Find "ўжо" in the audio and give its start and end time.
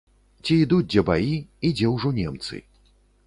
1.93-2.13